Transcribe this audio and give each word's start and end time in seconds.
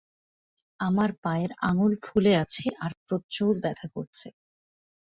আমার 0.79 1.09
পায়ের 1.23 1.51
আঙ্গুল 1.61 1.93
ফুলে 2.03 2.31
আছে 2.43 2.65
আর 2.79 2.91
প্রচুর 3.05 3.53
ব্যথা 3.63 3.87
করছে। 3.95 4.27